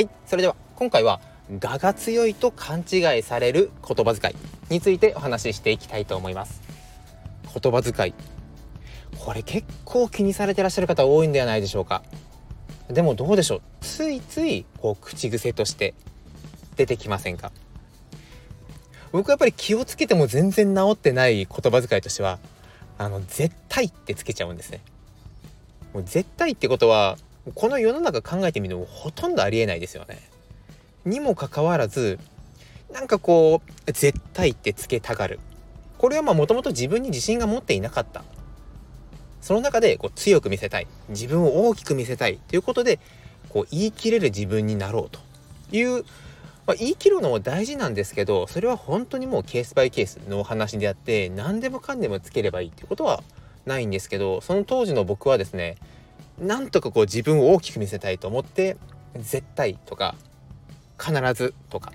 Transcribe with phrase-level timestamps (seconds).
[0.00, 1.20] はいそれでは今回は
[1.62, 4.34] 我が強いと勘違いされる言葉遣い
[4.72, 6.62] についてお話ししていきたいと思います。
[7.44, 8.14] 言葉遣い。
[9.18, 12.02] これ結構気にされてらっしゃる方多いんではないでしょうか。
[12.88, 13.60] でもどうでしょう。
[13.82, 15.92] ついついこう口癖として
[16.76, 17.52] 出てきませんか？
[19.12, 22.38] 僕やっぱり気をつけても全然治ってない言葉遣いとしては
[22.96, 24.80] あの絶対ってつけちゃうんですね。
[25.92, 27.18] もう絶対ってことは
[27.54, 30.18] この世の中考えてみるとほとんどありえないですよね。
[31.04, 32.18] にもかかわらず
[32.92, 35.40] なんかこう絶対ってつけたがる。
[35.98, 38.24] これはまあもともと自分に自信が持っていなかった。
[39.40, 40.86] その中でこう強く見せたい。
[41.08, 42.38] 自分を大きく見せたい。
[42.48, 42.98] ということで
[43.50, 45.20] こう言い切れる自分になろうと
[45.76, 46.04] いう、
[46.66, 53.22] まあ、言い切るのも大事なんですけどそれは本当にもうケースバイケースのお話であって何でもかんでもつければいいってことは
[53.66, 55.76] ないんですけどその当時の僕はですね
[56.40, 58.76] なんとかこう自分を大きく見せたいと思って
[59.16, 60.14] 絶対とか
[60.98, 61.92] 必ずとか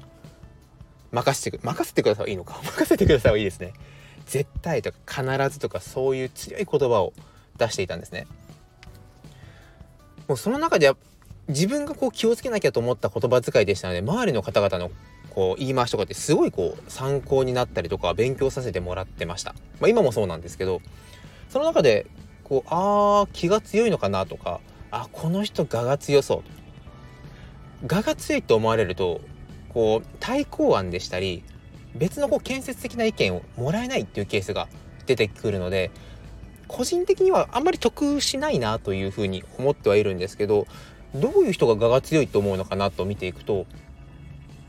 [1.12, 2.60] 任せてく任せてくださいいいのか。
[2.64, 3.74] 任せてくださいはいいですね。
[4.28, 7.14] 絶対とか必ずとかそういう強い言葉を
[7.58, 8.28] 出していたんですね。
[10.28, 10.92] もうその中で
[11.48, 14.92] 自分がこう気をつけなきゃと思った言葉遣いでしたので周りの方々の
[15.30, 20.82] こう言い回しとかってすごいこう参考になったりとか勉強させてもらってました、まあ、今もそうなんですけど
[21.50, 22.08] その中で
[22.46, 26.44] こうあー気が強いのかなとかあこの人我が強そう。
[27.84, 29.22] 我が強いと思われると
[29.70, 31.44] こう対抗案でしたり
[31.96, 34.68] 別のこう建設的な意見をもらえないっていうケースが
[35.06, 35.92] 出てくるので
[36.68, 40.66] 個人的にはあんまり得しないなというふうに思ってはいるんですけど
[41.14, 43.66] どういう人が我が強いと思うのかなと見ていくと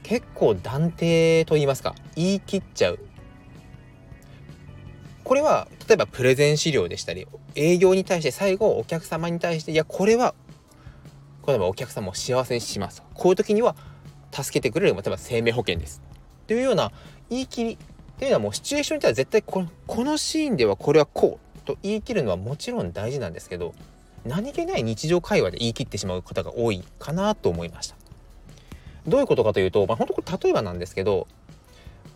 [0.03, 2.99] 結構断定と言いますか言い切っちゃう
[5.27, 10.37] これは例えばプレゼン資料でしたり営業に対して最後お客様に対していやこれは
[11.49, 13.75] 例えばお客様を幸せにしますこういう時には
[14.31, 16.01] 助けてくれる例えば生命保険です。
[16.47, 16.93] というような
[17.29, 17.77] 言い切りっ
[18.19, 23.75] ていうのはもうシチュエーションに対しては絶対このこのシーンではこれはこうと言い切るのはもちろん大事なんですけど
[24.25, 27.97] 何気ない日常会話で言い切ってしまう方が多いかなと思いました。
[29.09, 31.27] どういうことかというと、まあ、本当これ例えばなんですけど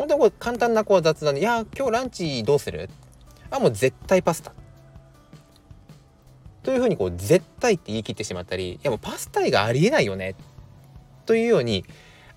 [0.00, 2.88] 本当にこれ簡単なこう雑談で「いや今日ランチどうする?」
[3.52, 4.54] あもう絶対パスタ
[6.62, 10.36] というふうにこう絶対って言い切ってしまったりいやもうパスタ以外ありえないよね
[11.26, 11.84] というように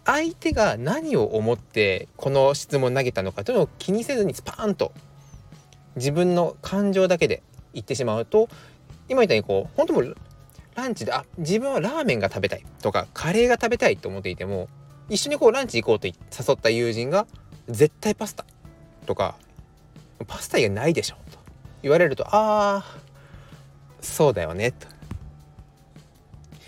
[0.03, 4.91] 相手が何を思ってこの質問投げたのかというのを気にせずにスパーンと
[5.95, 7.43] 自分の感情だけで
[7.73, 8.49] 言ってしまうと
[9.07, 10.03] 今言ったようにこう本当も
[10.75, 14.67] ランチであ自分はラーメンが食べたいとかカレーが食べたいと思っていても
[15.07, 16.13] 一緒にこうランチ行こうと誘
[16.55, 17.25] った友人が
[17.69, 18.45] 絶対パスタ。
[19.05, 19.35] とか
[20.27, 21.37] パスタ以外ないでしょと。
[21.81, 22.85] 言われるとああ
[24.01, 24.71] そうだよね。
[24.71, 24.87] と。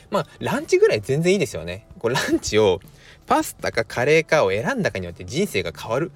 [0.10, 1.88] まあランチぐらい全然いいですよね。
[2.00, 2.80] こうランチを
[3.26, 6.12] パスタかカレーかを選んだかによって人生が変わる。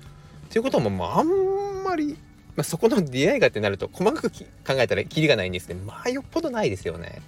[0.50, 2.18] ということもまああんまり、
[2.56, 7.22] まあ、そこの出会いがってなると細かく考えたらキリがないんですけどまあよっぽどないですよね。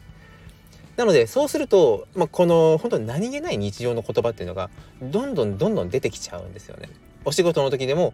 [0.97, 4.69] なのでそうすると、まあ、この本当に何気ない日常の言葉っていうのが
[5.01, 6.89] どんどんどんどん出てきちゃうんですよね。
[7.25, 8.13] お仕事の時でも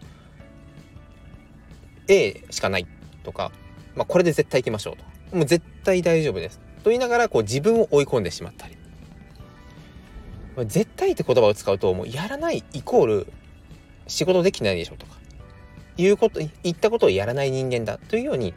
[2.08, 2.86] A しかない
[3.22, 3.52] とか、
[3.94, 5.36] まあ、これで絶対行きましょうと。
[5.36, 6.60] もう絶対大丈夫です。
[6.82, 8.76] と言いながらこう自分を追い込んでしまったり、
[10.56, 13.32] まあ、絶対って言葉を使うともうやらないイコール
[14.06, 15.18] 仕事できないでしょとか。
[15.98, 17.98] いうこと言ったことをやらない人間だ。
[17.98, 18.54] というように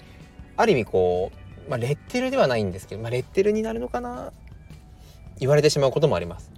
[0.57, 1.31] ある意味こ
[1.67, 4.31] う、まあ、レッテルではないんですけど、まあ、レッテルになるのかな
[5.39, 6.51] 言われてしまうこともあります。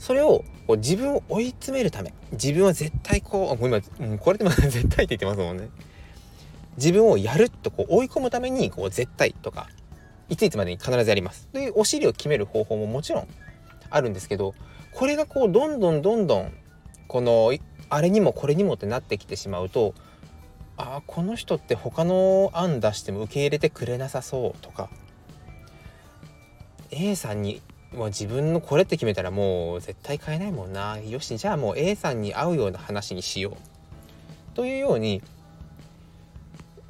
[0.00, 3.82] それをこう自分を追い詰めるため自分は絶対こう今、う、
[4.18, 5.68] これでも 絶対って言ってますもんね。
[6.76, 9.68] 自分をやるとこう追い込むためにこう絶対とか
[10.30, 11.48] いついつまでに必ずやります。
[11.52, 13.28] というお尻を決める方法ももちろん
[13.90, 14.54] あるんですけど
[14.92, 16.52] これがこうどんどんどんどん
[17.06, 17.52] この
[17.90, 19.94] あれにもこれにもってなってきてしまうと
[20.78, 24.88] ああこの人って他の案出しても受け入れてくれなさそうとか
[26.90, 27.60] A さんに
[27.94, 30.98] もう自分のこれって決めたらもう絶対買えないもんな。
[30.98, 33.56] よしじゃあもう A さんに合うような話にしよう。
[34.54, 35.22] というように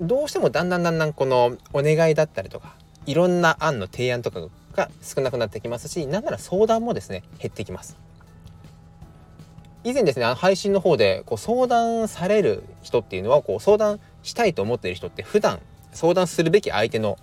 [0.00, 2.75] どうしてもだんだんだんだんこのお願いだったりとか
[3.06, 4.41] いろんな案の提案とか
[4.75, 7.97] が少なくなってきますしなんなら相談もですね減ってきます。
[9.82, 15.61] 以前ですね配信の方でこう相談される人っていうのはこう相談したいと思っている人って普段
[15.93, 17.19] 相談するべき相手の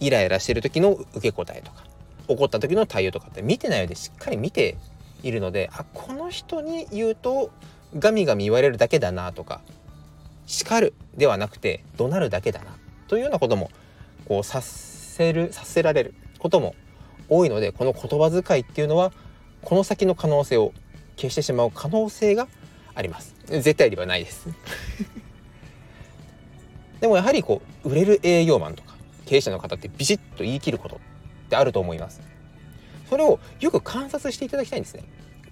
[0.00, 1.84] イライラしてる時の受け答えとか
[2.30, 4.76] 怒った時の対応とかって見てないようでしっかり見て
[5.22, 7.50] いるのであこの人に言うと
[7.98, 9.60] ガミガミ言われるだけだなとか
[10.46, 12.76] 叱るではなくて怒鳴るだけだな
[13.08, 13.70] というようなことも
[14.26, 16.74] こうさせるさせられることも
[17.28, 19.12] 多いのでこの言葉遣いっていうのは
[19.62, 20.72] この先の可能性を
[21.16, 22.48] 消してしまう可能性が
[22.94, 23.34] あります。
[23.46, 24.48] 絶対ではないです。
[27.00, 28.94] でもやはりこう売れる営業マンとか
[29.26, 31.00] 経営者の方ってビシッと言い切ること
[31.50, 32.20] ってあると思います。
[33.08, 35.04] それをよく観察していただきたいんですね。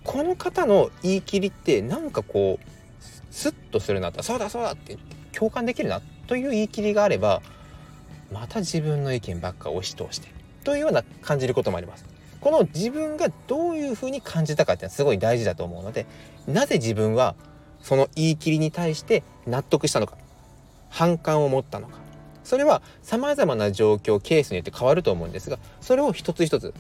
[0.05, 4.97] この方の言い切りってなんかこうスッとするなとそうだそうだって
[5.33, 7.43] 共感できるなという言い切りがあれば
[8.33, 10.29] また自分の意見ばっか押し通して
[10.65, 12.07] というような感じることもあります。
[12.41, 16.07] この自分がどういうふうに感じたかっていうのはすごい大事だと思うので
[16.47, 17.35] なぜ自分は
[17.83, 20.17] その言い切りに対して納得したのか
[20.89, 21.99] 反感を持ったのか
[22.49, 26.73] それは様々な状況ケースによって変わると思うんですがそれを一つ一つ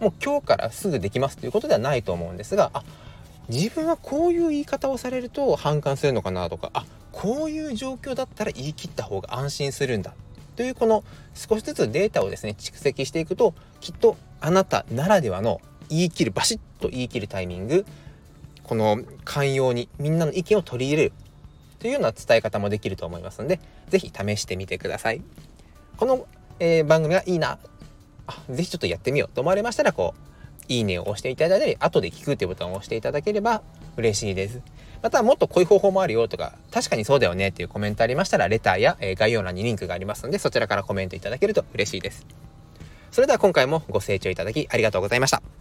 [0.00, 2.82] もう今日からすぐできますということではないと思うんですがあ
[3.48, 10.14] 自分はこういう言い方をされると反感するのかなとかあこういう状況だったら言い切った方が安心するんだ。
[10.56, 11.04] というこの
[11.34, 17.86] 少しずつデータをですね蓄積していくときっとあなたならではの言い切るバシッと言い切るタイミング
[18.64, 21.12] この寛容にみんなの意見を取り入れる
[21.80, 25.22] というような伝え方もできると思いますので是非試してみてください。
[25.96, 26.26] この、
[26.60, 27.58] えー、番組がいいな
[28.26, 33.62] あぜひちょっとやってみようと思われましたらこういいねを押していただいたり後で聞くっていうボタンを押していただければ
[33.96, 34.62] 嬉しいです。
[35.02, 42.26] またもっとこういう方法もあるよとか確かにそうだよねっていうコメントありましたらレターや、えー、概要欄にリンクがありますのでそちらからコメントいただけると嬉しいです。
[43.10, 45.59] それでは今回もご清聴いただきありがとうございました。